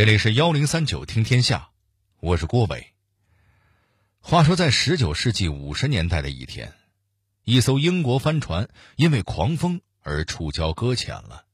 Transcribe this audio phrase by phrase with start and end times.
[0.00, 1.68] 这里是幺零三九听天下，
[2.20, 2.94] 我是郭伟。
[4.22, 6.72] 话说，在十九世纪五十年代的一天，
[7.44, 11.44] 一艘英国帆船因为狂风而触礁搁浅了，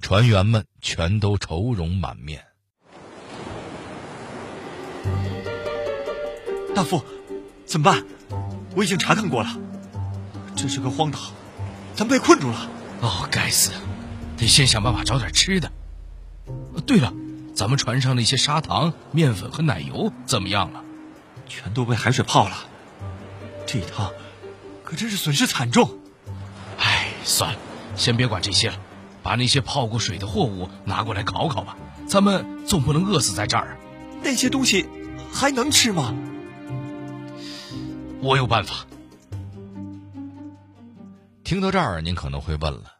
[0.00, 2.46] 船员们全都愁容满面。
[6.74, 7.04] 大副，
[7.66, 8.06] 怎么办？
[8.74, 9.60] 我已经查看过了，
[10.56, 11.18] 这是个荒岛，
[11.94, 12.70] 咱被困住了。
[13.02, 13.70] 哦，该死，
[14.38, 15.70] 得先想办法找点吃的。
[16.86, 17.12] 对了，
[17.54, 20.82] 咱们船上那些砂糖、面粉和奶油怎么样了？
[21.46, 22.56] 全都被海水泡了。
[23.66, 24.10] 这一趟
[24.82, 25.98] 可真是损失惨重。
[26.78, 27.58] 唉，算了，
[27.94, 28.76] 先别管这些了，
[29.22, 31.76] 把那些泡过水的货物拿过来烤烤吧。
[32.06, 33.76] 咱们总不能饿死在这儿。
[34.22, 34.88] 那些东西
[35.30, 36.14] 还能吃吗？
[38.20, 38.86] 我有办法。
[41.44, 42.94] 听到这儿，您可能会问了：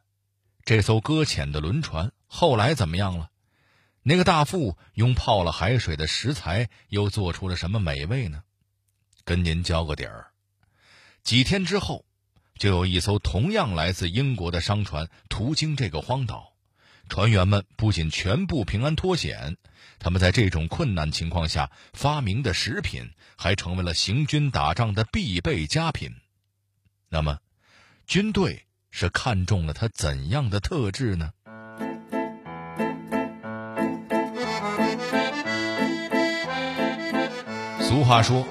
[0.65, 3.29] 这艘搁浅的轮船后来怎么样了？
[4.05, 8.43] 那个大副用泡了海水的食材又做出了什么美味呢？
[9.25, 10.33] 跟您交个底儿：
[11.23, 12.05] 几天之后，
[12.59, 16.53] 就有一艘同样来自英国的商船途经这个荒岛，
[17.09, 19.57] 船员们不仅全部平安脱险。
[20.01, 26.13] 他们在这种困难情况下发明的食品，还成为了行军打仗的必备佳品。
[27.09, 27.39] 那么，
[28.05, 31.33] 军队是看中了它怎样的特质呢？
[37.93, 38.47] 俗话说：“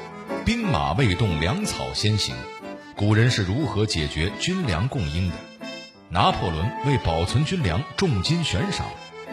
[0.45, 2.35] 兵马未动，粮草先行。”
[2.95, 5.35] 古人是如何解决军粮供应的？
[6.09, 8.85] 拿破仑为保存军粮，重金悬赏。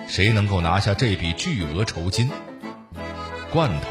[0.06, 2.30] 谁能够拿下这笔巨额酬金？
[3.52, 3.88] 罐头、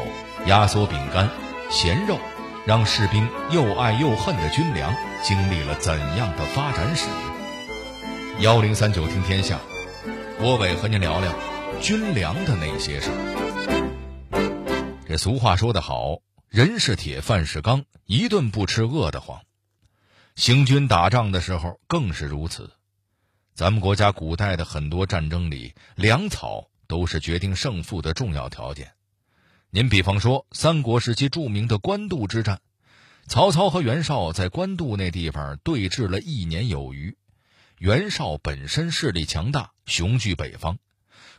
[0.47, 1.29] 压缩饼干、
[1.69, 2.17] 咸肉，
[2.65, 7.05] 让士兵又爱又恨的军粮经历了怎样的发展史？
[8.39, 9.59] 幺零三九听天下，
[10.39, 11.31] 郭伟和您聊聊
[11.79, 13.46] 军粮的那些事儿。
[15.07, 16.19] 这俗话说得好，
[16.49, 19.41] 人是铁，饭是钢，一顿不吃饿得慌。
[20.35, 22.71] 行军打仗的时候更是如此。
[23.53, 28.95] 咱们国家古代的很多战争里，粮草都是决定胜负的重要条件。
[29.69, 32.59] 您比方说，三国时期著名的官渡之战，
[33.27, 37.15] 曹操和袁绍在官渡那地方对峙了一年有余。
[37.77, 40.77] 袁绍本身势力强大，雄踞北方，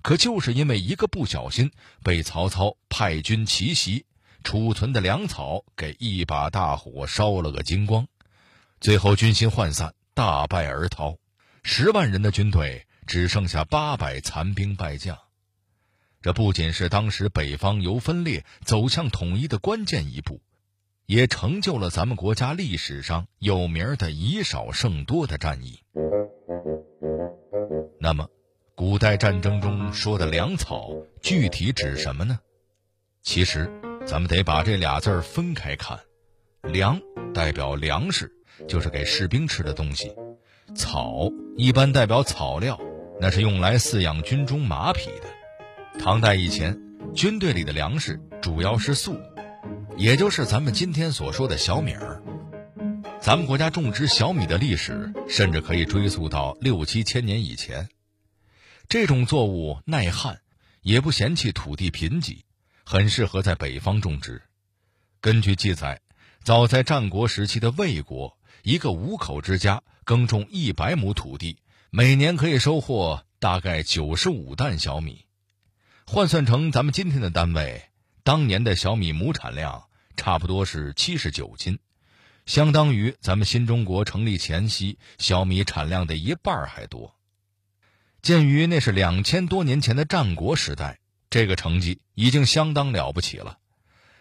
[0.02, 1.70] 可就是因为一个不小心，
[2.02, 4.06] 被曹操派军奇袭，
[4.44, 8.06] 储存的粮草给一把大火烧了个精光，
[8.80, 11.16] 最后军心涣散，大败而逃。
[11.62, 15.18] 十万人的军队只剩下八百残兵败将，
[16.22, 20.40] 这不仅是当时北方由分裂走向统一的关键一步，
[21.06, 25.80] 也成就了咱们国家历史上有名的以少胜多的战役。
[28.00, 28.28] 那么，
[28.78, 32.38] 古代战争中说的粮草具体指什么呢？
[33.24, 33.68] 其实，
[34.06, 35.98] 咱们得把这俩字儿分开看，
[36.62, 37.00] 粮
[37.34, 38.30] 代表粮食，
[38.68, 40.14] 就是给士兵吃的东西。
[40.76, 42.80] 草一般代表草料，
[43.20, 45.98] 那是用来饲养军中马匹的。
[45.98, 46.80] 唐代以前，
[47.12, 49.20] 军队里的粮食主要是粟，
[49.96, 52.22] 也就是咱们今天所说的小米儿。
[53.18, 57.88] 咱们国家种植小米的历史，甚至可以追溯到六七千年以前。
[58.88, 60.40] 这种作物耐旱，
[60.80, 62.38] 也不嫌弃土地贫瘠，
[62.84, 64.40] 很适合在北方种植。
[65.20, 66.00] 根据记载，
[66.42, 69.82] 早在战国时期的魏国，一个五口之家。
[70.04, 71.58] 耕种一百亩土地，
[71.90, 75.26] 每年可以收获大概九十五担小米，
[76.06, 77.90] 换算成咱们今天的单位，
[78.22, 81.78] 当年的小米亩产量差不多是七十九斤，
[82.46, 87.17] 相当于咱们新中国成立前夕小米产量的一半还多。
[88.20, 90.98] 鉴于那是两千多年前的战国时代，
[91.30, 93.58] 这个成绩已经相当了不起了。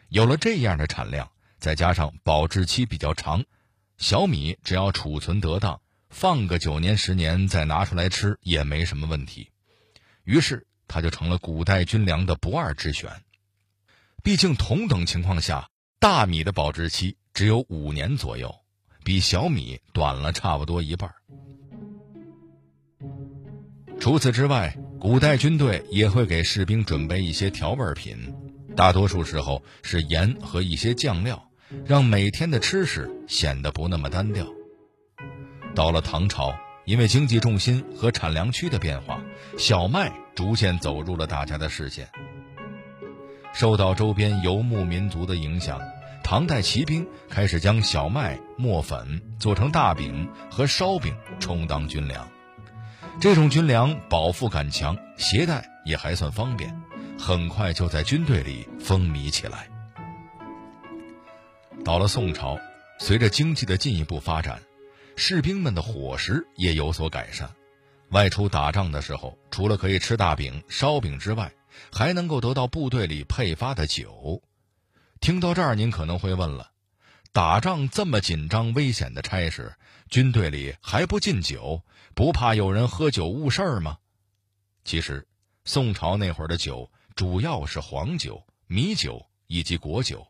[0.10, 3.44] 有了这样的产量，再加上保质期比较长。
[3.98, 9.50] 小米只要储存得当，放个九年十年再拿出来吃也没什么问题。
[10.24, 13.12] 于是它就成了古代军粮的不二之选。
[14.24, 18.56] 毕竟同等情况下，大米的保质期只有五年左右，
[19.04, 21.14] 比小米短了差不多一半。
[24.08, 28.16] 除此之外，古代军队也会给士兵准备一些调味品，
[28.74, 31.46] 大多数时候是盐和一些酱料。
[31.86, 34.48] 让每天的吃食显得不那么单调。
[35.76, 36.56] 到了唐朝，
[36.86, 39.22] 因为经济重心和产粮区的变化，
[39.58, 42.08] 小麦逐渐走入了大家的视线。
[43.52, 45.82] 受到周边游牧民族的影响，
[46.24, 52.26] 唐代骑兵开始将小麦磨粉做成大饼和烧饼，充当军粮。
[53.20, 56.80] 这种军粮饱腹感强，携带也还算方便，
[57.18, 59.68] 很快就在军队里风靡起来。
[61.84, 62.60] 到了宋朝，
[63.00, 64.62] 随着经济的进一步发展，
[65.16, 67.50] 士兵们的伙食也有所改善。
[68.10, 71.52] 外出打仗的时候，除了可以吃大饼、烧饼之外，
[71.92, 74.44] 还能够得到部队里配发的酒。
[75.20, 76.70] 听到这儿，您可能会问了：
[77.32, 79.74] 打仗这么紧张、危险的差事，
[80.08, 81.82] 军队里还不禁酒，
[82.18, 84.00] 不怕有人喝酒误事儿吗？
[84.84, 85.28] 其实，
[85.66, 90.28] 宋朝那会儿的酒主要是黄酒、米酒以及果酒。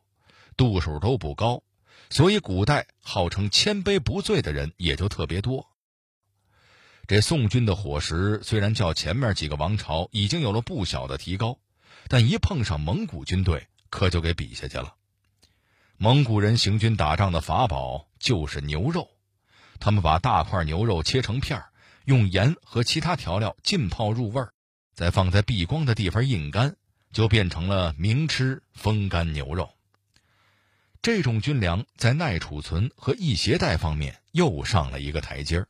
[0.57, 1.63] 度数都不高，
[2.09, 5.65] 所以古代号称千杯不醉的人也就特别多。
[7.07, 11.57] 这宋军的伙食虽然较前面几个王朝已经有了不小的提高，
[12.09, 14.95] 但一碰上蒙古军队，可就给比下去了。
[15.95, 19.09] 蒙古人行军打仗的法宝就是牛肉，
[19.79, 21.69] 他们把大块牛肉切成片儿
[22.07, 24.53] 用盐和其他调料浸泡入味儿，
[24.93, 26.77] 再放在避光的地方印干，
[27.11, 29.69] 就变成了明吃风干牛肉。
[31.01, 35.67] 这种军粮在耐储存和易携带方面又上了一个台阶儿，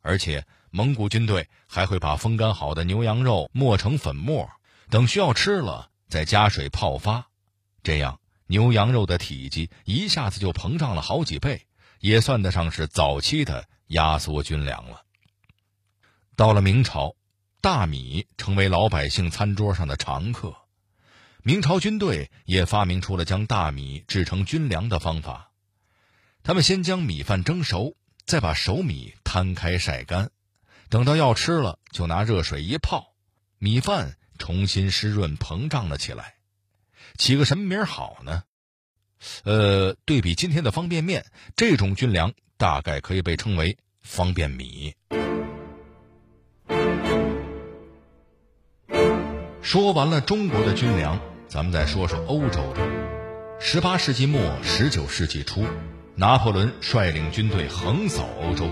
[0.00, 4.50] 而且蒙古军队还会把风干好的牛羊肉磨成粉末，
[4.88, 7.28] 等需要吃了再加水泡发，
[7.84, 8.18] 这样
[8.48, 11.64] 牛羊肉的体积一下子就膨胀了好几倍，
[12.00, 15.04] 也算得上是早期的压缩军粮了。
[16.40, 17.16] 到了明朝，
[17.60, 20.56] 大米成为老百姓餐桌上的常客。
[21.42, 25.52] 明朝军队也发明出了将大米制成军粮的方法。
[26.42, 27.94] 他们先将米饭蒸熟，
[28.24, 30.30] 再把熟米摊开晒干，
[30.88, 33.12] 等到要吃了，就拿热水一泡，
[33.58, 36.36] 米饭重新湿润膨胀了起来。
[37.18, 38.44] 起个什么名好呢？
[39.44, 44.94] 呃，对比今天的方便面，这种军粮大概可以被称为方便米。
[49.62, 51.20] 说完了中国的军粮。
[51.48, 52.80] 咱们再说说欧洲的。
[53.58, 55.64] 十八世纪末、十九世纪初，
[56.14, 58.70] 拿破仑率领军队横扫欧洲，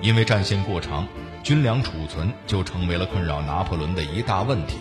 [0.00, 1.06] 因为战线过长，
[1.42, 4.78] 军粮储存就成为了困扰拿破仑的一大问题。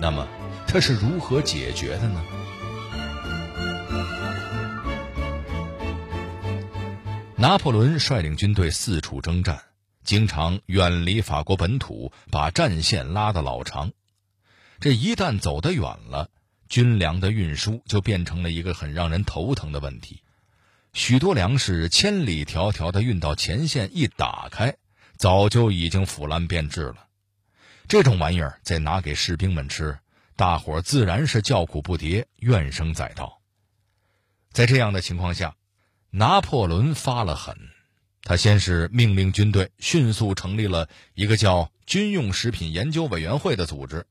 [0.00, 0.26] 那么，
[0.66, 2.20] 他是如何解决的呢？
[7.36, 9.62] 拿破仑率领军队四处征战，
[10.02, 13.92] 经常远离法国本土，把战线拉得老长。
[14.82, 16.28] 这一旦走得远了，
[16.68, 20.22] 军粮的运输就变成了一个很让人头疼的问题。
[20.92, 24.74] 许多粮食千里迢迢的运到前线，一打开，
[25.16, 27.06] 早就已经腐烂变质了。
[27.86, 29.96] 这种玩意儿再拿给士兵们吃，
[30.34, 33.40] 大伙自然是叫苦不迭，怨声载道。
[34.50, 35.54] 在这样的情况下，
[36.10, 37.56] 拿破仑发了狠，
[38.24, 44.08] 他先是命令军队迅速成立了一个叫军用食品研究委员会的组织。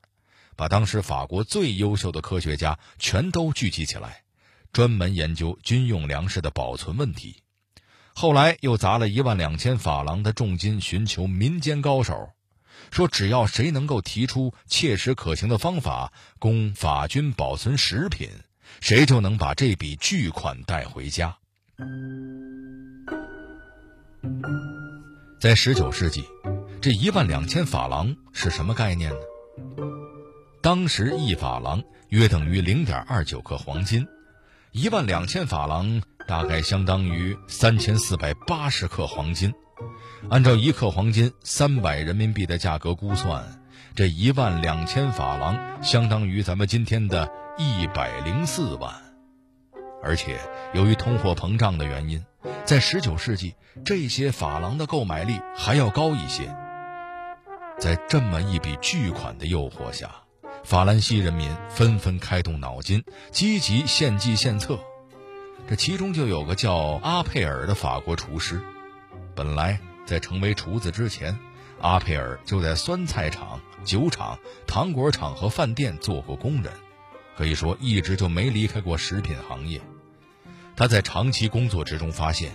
[0.61, 4.21] 把当时法国最优秀的科学家全都聚集起来，
[4.71, 7.41] 专门研究军用粮食的保存问题。
[8.13, 12.29] 后来又砸了一万两千法郎的重金寻求民间高手，
[12.91, 18.29] 说只要谁能够提出切实可行的方法供法军保存食品，
[18.81, 21.39] 谁就能把这笔巨款带回家。
[25.39, 26.23] 在十九世纪，
[26.79, 29.90] 这一万两千法郎是什么概念呢？
[30.61, 34.07] 当时一法郎约等于零点二九克黄金，
[34.71, 39.51] 一万两千法郎大概相当于三千四百八十克黄金。
[40.29, 43.59] 按照一克黄金三百人民币的价格估算，
[43.95, 47.27] 这一万两千法郎相当于咱们今天的
[47.57, 48.93] 一百零四万。
[50.03, 50.39] 而且
[50.75, 52.23] 由于通货膨胀的原因，
[52.65, 56.55] 在十九世纪这些法郎的购买力还要高一些。
[57.79, 60.20] 在这么一笔巨款的诱惑下。
[60.63, 64.79] 法兰西人民纷纷开动脑筋，积极献计献策。
[65.67, 68.61] 这其中就有个叫阿佩尔的法国厨师。
[69.35, 71.37] 本来在成为厨子之前，
[71.79, 76.71] 阿佩尔就在酸菜厂、酒厂、糖果厂和饭店做过工人，
[77.35, 79.81] 可以说一直就没离开过食品行业。
[80.75, 82.51] 他在长期工作之中发现。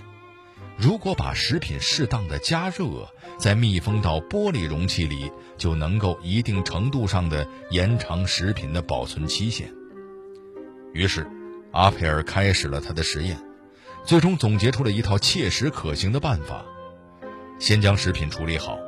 [0.79, 9.73] 如果把食品适当的加热，再密封到玻璃容器里，就能够一定程度上的延长食品的保存期限。
[10.93, 11.27] 于是，
[11.73, 13.39] 阿佩尔开始了他的实验，
[14.05, 16.63] 最终总结出了一套切实可行的办法：
[17.59, 18.79] 先将食品处理好，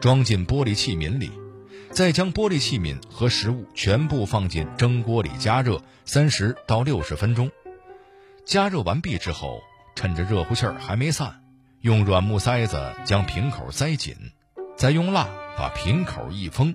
[0.00, 1.30] 装进玻璃器皿里，
[1.90, 7.50] 再将玻璃器皿和食物全部放进蒸锅里加热三十到六十分钟。
[8.46, 9.60] 加热完毕之后。
[9.94, 11.42] 趁着热乎气儿还没散，
[11.80, 14.16] 用软木塞子将瓶口塞紧，
[14.76, 16.74] 再用蜡把瓶口一封，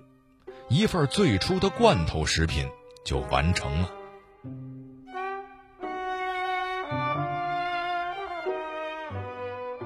[0.70, 2.68] 一份最初的罐头食品
[3.06, 3.90] 就完成了。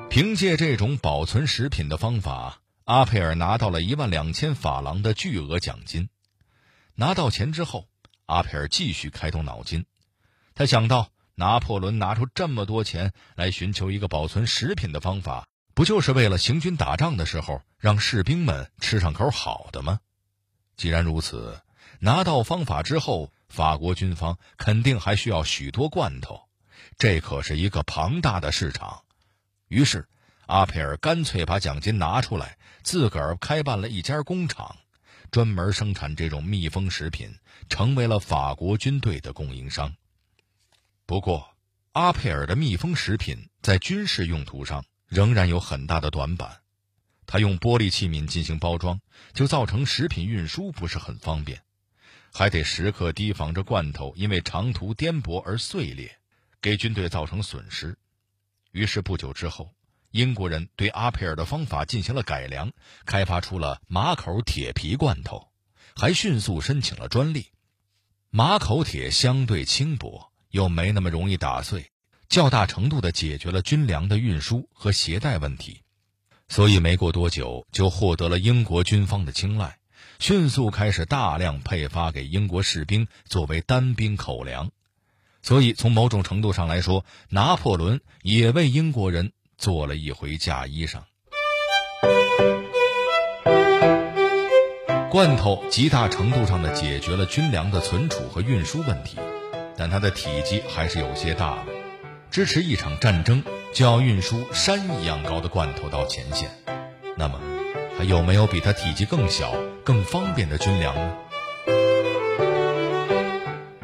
[0.09, 6.07] 凭借这种保存食品的方法，阿佩尔拿到了一万两千法郎的巨额奖金。
[6.93, 7.87] 拿到钱之后，
[8.27, 9.87] 阿佩尔继续开动脑筋。
[10.53, 19.99] 他想到，拿破仑拿出这么多钱来寻求一个保存食品的方法，不就是为了行军打仗的时候让士兵们吃上口好的吗？
[20.77, 21.61] 既然如此，
[21.99, 26.41] 拿到方法之后，法国军方肯定还需要许多罐头，
[26.97, 29.03] 这可是一个庞大的市场。
[29.67, 30.07] 于是，
[30.45, 34.75] 阿佩尔干脆把奖金拿出来，自个儿开办了一家工厂，
[35.31, 37.35] 专门生产这种密封食品，
[37.69, 39.95] 成为了法国军队的供应商。
[41.05, 41.55] 不过，
[41.91, 46.61] 阿佩尔的密封食品在军事用途上仍然有很大的短板。
[47.25, 48.99] 他用玻璃器皿进行包装，
[49.33, 51.61] 就造成食品运输不是很方便，
[52.33, 56.19] 还得时刻提防着罐头因为长途颠簸而碎裂，
[56.61, 57.97] 给军队造成损失。
[58.71, 59.73] 于是不久之后，
[60.11, 62.71] 英国人对阿佩尔的方法进行了改良，
[63.05, 65.49] 开发出了马口铁皮罐头，
[65.95, 67.51] 还迅速申请了专利。
[68.29, 71.87] 马口铁相对轻薄，又没那么容易打碎，
[72.29, 75.81] 较大程度地解决了军粮的运输和携带问题，
[76.47, 79.79] 所以没过多久就获得了英国军方的青睐，
[80.19, 84.69] 迅速开始大量配发给英国士兵作为单兵口粮。
[85.41, 91.01] 所以，从某种程度上来说，拿破仑也为英国人做了一回嫁衣裳。
[95.09, 99.17] 罐头极大程度上的解决了军粮的存储和运输问题，
[99.77, 101.65] 但它的体积还是有些大了。
[102.31, 106.49] 支持一场战争，就要运输山一样高的罐头到前线，
[107.15, 107.39] 那么，
[107.97, 111.17] 还有没有比它体积更小、更方便的军粮呢？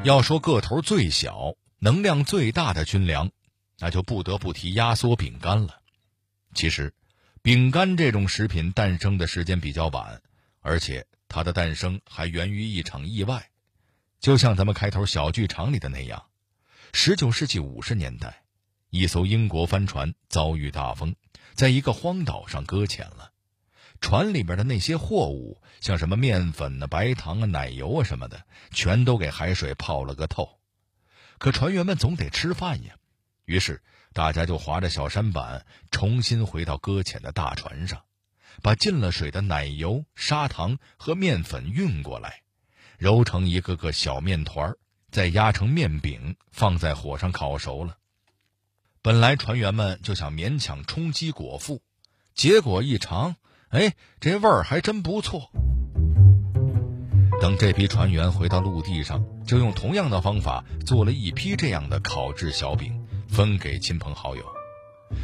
[0.04, 3.30] 要说个头最小、能量最大的军粮，
[3.78, 5.76] 那就不得不提压缩饼干了。
[6.56, 6.94] 其实，
[7.44, 10.22] 饼干这种食品诞生的时间比较晚，
[10.62, 13.50] 而且它的诞生还源于一场意外。
[14.20, 16.26] 就像咱们开头小剧场里的那样，
[16.92, 18.44] 十九世纪五十年代，
[18.90, 21.16] 一艘英国帆船遭遇大风，
[21.54, 23.32] 在一个荒岛上搁浅了。
[24.02, 30.60] 船里面的那些货物，像什么面粉啊、白糖啊、奶油啊什么的，全都给海水泡了个透。
[31.38, 32.96] 可船员们总得吃饭呀，
[33.46, 38.02] 于是大家就划着小舢板，重新回到搁浅的大船上，
[38.62, 42.42] 把进了水的奶油、砂糖和面粉运过来，
[43.00, 44.78] 揉成一个个小面团儿
[45.10, 47.96] 再压成面饼，放在火上烤熟了。
[49.02, 51.82] 本来船员们就想勉强充饥果腹，
[52.36, 53.38] 结果一尝。
[53.70, 55.50] 哎，这味儿还真不错。
[57.40, 64.44] 等这批船员回到陆地上，就用同样的方法做了一批这样的烤制小饼，分给亲朋好友。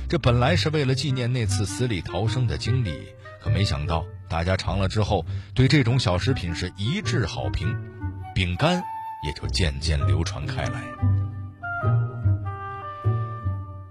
[0.08, 3.10] 这本来是为了纪念那次死里逃生的经历，
[3.42, 7.76] 可没想到大家尝了之后，对这种小食品是一致好评，
[8.34, 8.84] 饼干
[9.26, 10.82] 也就渐渐流传开来。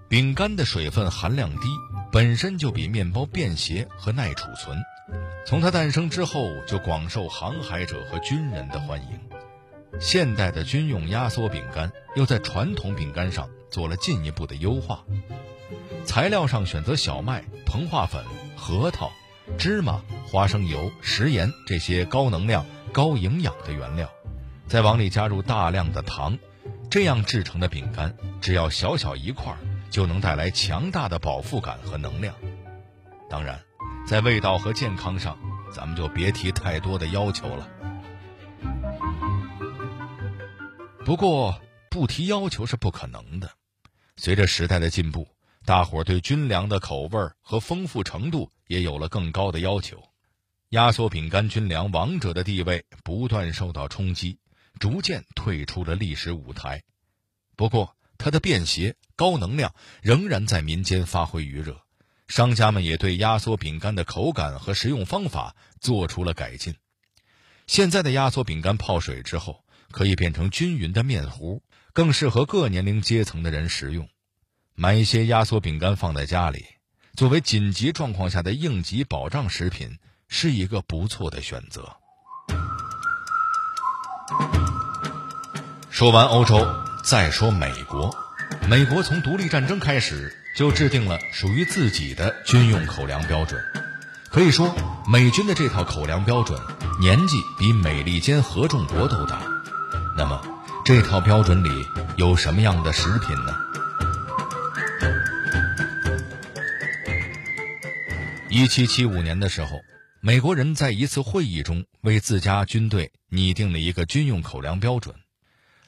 [0.07, 1.67] 饼干的水分含量低。
[2.11, 4.81] 本身就比面包便携和耐储存，
[5.45, 9.19] 从它诞生之后就广受航海者和军人的欢迎。
[9.99, 15.03] 现代的军用压缩饼干又在传统饼干上做了进一步的优化，
[16.05, 18.23] 材料上选择小麦、膨化粉、
[18.55, 19.11] 核桃、
[19.57, 24.09] 芝麻、花生油、食盐这些高能量、高营养的原料，
[24.67, 26.37] 再往里加入大量的糖，
[26.89, 29.55] 这样制成的饼干只要小小一块。
[29.91, 32.35] 就能带来强大的饱腹感和能量。
[33.29, 33.61] 当然，
[34.05, 35.37] 在味道和健康上，
[35.71, 37.69] 咱们就别提太多的要求了。
[41.05, 43.49] 不过，不提要求是不可能的。
[44.17, 45.29] 随着时代的进步，
[45.65, 50.03] 大伙儿对军粮的口味和丰富程度也有了更高的要求。
[50.69, 54.37] 压缩饼干军粮王者的地位不断受到冲击，
[54.79, 56.83] 逐渐退出了历史舞台。
[57.55, 61.81] 不过，它的便携、高能量仍然在民间发挥余热，
[62.27, 66.75] 商家们也对压缩饼干的口感和食用方法做出了改进。
[67.65, 74.07] 现在的压缩饼干泡水之后，可以变成均匀的面糊，更适合各年龄阶层的人食用。
[74.75, 76.65] 买一些压缩饼干放在家里，
[77.15, 81.95] 作为紧急状况下的应急保障食品，是一个不错的选择。
[85.89, 86.67] 说完欧洲。
[87.05, 88.17] 再说美国，
[88.67, 93.61] 美国从独立战争开始就制定了属于自己的军用口粮标准。
[94.31, 94.75] 可以说，
[95.07, 96.59] 美军的这套口粮标准
[96.99, 99.39] 年纪比美利坚合众国都大。
[100.17, 100.41] 那么，
[100.83, 101.69] 这套标准里
[102.15, 103.55] 有什么样的食品呢？
[108.57, 109.81] 一七七五年的时候，
[110.21, 115.13] 美国人在一次会议中为自家军队拟定了一个军用口粮标准，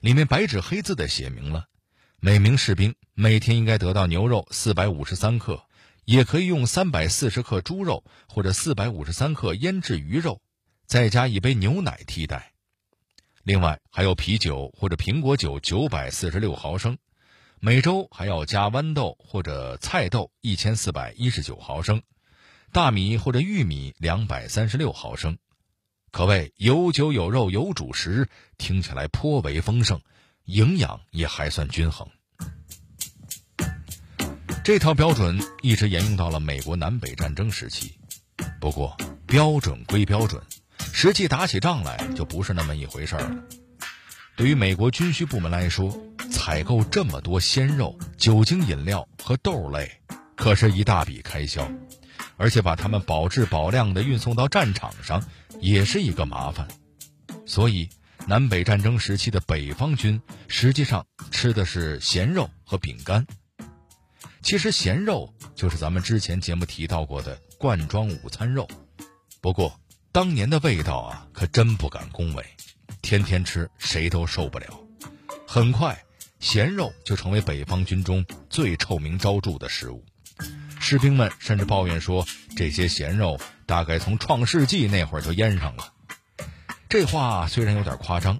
[0.01, 1.67] 里面白纸黑字的写明了，
[2.19, 5.63] 每名士兵每天应该得到牛肉四百五十三克。
[6.03, 10.41] 也可以用三百四十克猪肉或者四百五十三克腌制鱼肉，
[10.85, 12.51] 再加一杯牛奶替代。
[13.43, 16.97] 另外还有啤酒或者苹果酒九百四十六毫升，
[17.61, 22.01] 每周还要加豌豆或者菜豆一千四百一十九毫升，
[22.77, 25.39] 大米或者玉米两百三十六毫升，
[26.11, 28.29] 可谓有酒有肉有主食，
[28.59, 29.99] 听起来颇为丰盛，
[30.45, 32.07] 营养也还算均衡。
[34.63, 37.97] 这套标准一直沿用到了美国南北战争时期，
[38.61, 40.39] 不过标准归标准，
[40.93, 43.43] 实际打起仗来就不是那么一回事了。
[44.35, 45.99] 对于美国军需部门来说，
[46.31, 49.99] 采购这么多鲜肉、酒精饮料和豆类，
[50.35, 51.67] 可是一大笔开销，
[52.37, 55.23] 而且把它们保质保量的运送到战场上，
[55.59, 56.67] 也是一个麻烦。
[57.45, 57.89] 所以，
[58.25, 63.25] 南北战争时期的北方军实际上吃的是咸肉和饼干。
[64.41, 68.67] 其实咸肉就是咱们之前节目提到过的罐装午餐肉，
[69.41, 69.79] 不过
[70.11, 72.45] 当年的味道啊，可真不敢恭维，
[73.01, 74.67] 天天吃谁都受不了。
[75.47, 76.01] 很快，
[76.39, 80.05] 咸肉就成为北方军中最臭名昭著的食物，
[80.89, 82.25] 士兵们甚至抱怨说，
[82.55, 85.91] 这些咸肉大概从创世纪那会儿就腌上了。
[86.87, 88.39] 这话虽然有点夸张，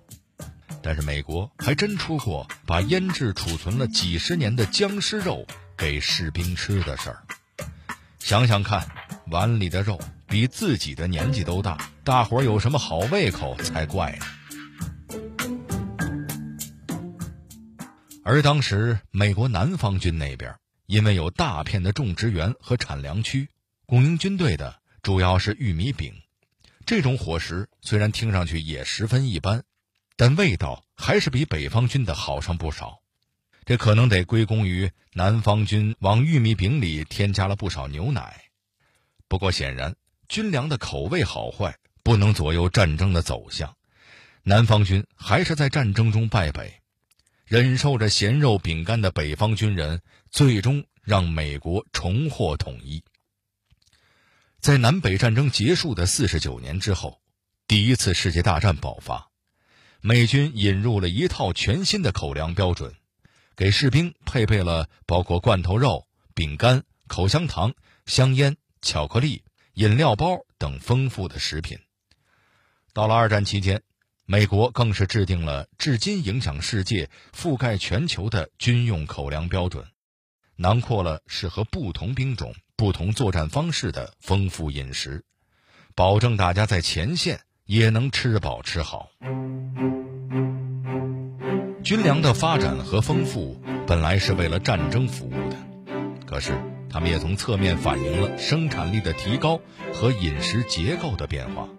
[0.82, 5.46] 但是美国还真出过把腌制储存了几十年的僵尸肉。
[5.78, 7.22] 给士兵吃的事儿，
[8.18, 8.88] 想想看，
[9.28, 14.26] 碗里的肉比自己的年纪都大，大伙儿有什么好胃口才怪呢？
[18.24, 20.56] 而当时美国南方军那边，
[20.88, 23.50] 因为有大片的种植园和产粮区，
[23.86, 26.14] 供应军队的主要是玉米饼，
[26.86, 29.66] 这种伙食虽然听上去也十分一般，
[30.16, 33.00] 但味道还是比北方军的好上不少。
[33.66, 38.46] 这可能得归功于南方军往玉米饼里添加了不少牛奶。
[39.28, 39.98] 不过显然，
[40.30, 43.76] 军粮的口味好坏不能左右战争的走向。
[44.44, 46.80] 南方军还是在战争中败北，
[47.48, 53.02] 忍受着咸肉饼干的北方军人，最终让美国重获统一。
[54.60, 57.22] 在南北战争结束的四十九年之后，
[57.66, 59.30] 第一次世界大战爆发，
[60.02, 62.94] 美军引入了一套全新的口粮标准。
[63.56, 66.06] 给士兵配备了包括罐头肉、
[66.36, 67.74] 饼干、口香糖、
[68.06, 69.42] 香烟、巧克力、
[69.74, 71.80] 饮料包等丰富的食品。
[72.92, 73.82] 到了二战期间，
[74.30, 79.86] 美国更是制定了至今影响世界、覆盖全球的军用口粮标准，
[80.58, 85.24] 囊括了适合不同兵种、不同作战方式的丰富饮食，
[85.96, 89.10] 保证大家在前线也能吃饱吃好。
[91.82, 95.56] 军粮的发展和丰富本来是为了战争服务的，
[96.26, 96.52] 可是
[96.90, 99.62] 他们也从侧面反映了生产力的提高
[99.94, 101.70] 和饮食结构的变化。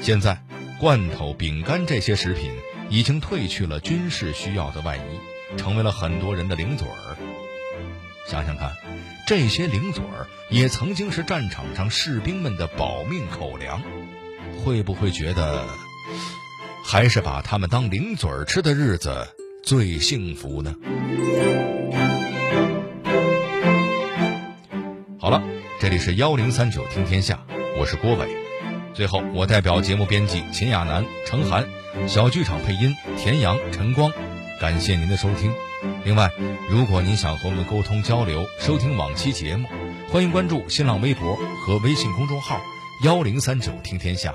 [0.00, 0.40] 现在，
[0.78, 2.52] 罐头、饼干这些食品
[2.90, 7.16] 已经褪去了军事需要的外衣，成为了很多人的零嘴儿。
[8.28, 8.72] 想想看，
[9.26, 13.82] 这些零嘴儿也曾经是战场上士兵们的保命口粮，
[14.62, 15.64] 会不会觉得？
[16.84, 19.26] 还是把他们当零嘴儿吃的日子
[19.64, 20.74] 最幸福呢。
[25.18, 25.42] 好了，
[25.80, 27.44] 这里是幺零三九听天下，
[27.78, 28.45] 我是郭伟。
[28.96, 31.68] 最后，我代表节目编辑秦亚楠、程涵，
[32.08, 34.10] 小剧场配音田阳、陈光，
[34.58, 35.52] 感谢您的收听。
[36.02, 36.32] 另外，
[36.70, 39.68] 如果您想和我们沟通交流、收听往期节目，
[40.10, 42.58] 欢迎关注新浪微博和微信公众号
[43.04, 44.34] 幺零三九听天下。